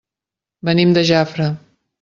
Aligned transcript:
Venim 0.71 0.95
de 0.97 1.05
Jafre. 1.13 1.51